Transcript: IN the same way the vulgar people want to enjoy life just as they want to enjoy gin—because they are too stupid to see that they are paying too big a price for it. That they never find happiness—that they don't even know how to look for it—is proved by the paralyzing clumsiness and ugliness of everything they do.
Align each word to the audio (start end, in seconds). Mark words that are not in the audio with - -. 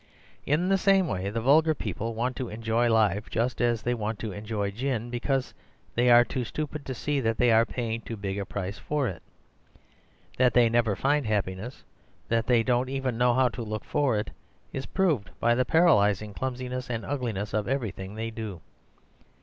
IN 0.47 0.67
the 0.67 0.79
same 0.79 1.07
way 1.07 1.29
the 1.29 1.39
vulgar 1.39 1.75
people 1.75 2.15
want 2.15 2.35
to 2.35 2.49
enjoy 2.49 2.89
life 2.89 3.29
just 3.29 3.61
as 3.61 3.83
they 3.83 3.93
want 3.93 4.17
to 4.17 4.31
enjoy 4.31 4.71
gin—because 4.71 5.53
they 5.93 6.09
are 6.09 6.25
too 6.25 6.43
stupid 6.43 6.87
to 6.87 6.95
see 6.95 7.19
that 7.19 7.37
they 7.37 7.51
are 7.51 7.67
paying 7.67 8.01
too 8.01 8.17
big 8.17 8.39
a 8.39 8.43
price 8.43 8.79
for 8.79 9.07
it. 9.07 9.21
That 10.37 10.55
they 10.55 10.69
never 10.69 10.95
find 10.95 11.27
happiness—that 11.27 12.47
they 12.47 12.63
don't 12.63 12.89
even 12.89 13.15
know 13.19 13.35
how 13.35 13.49
to 13.49 13.61
look 13.61 13.83
for 13.85 14.17
it—is 14.17 14.87
proved 14.87 15.29
by 15.39 15.53
the 15.53 15.65
paralyzing 15.65 16.33
clumsiness 16.33 16.89
and 16.89 17.05
ugliness 17.05 17.53
of 17.53 17.67
everything 17.67 18.15
they 18.15 18.31
do. 18.31 18.59